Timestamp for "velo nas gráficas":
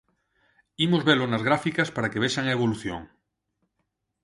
1.07-1.89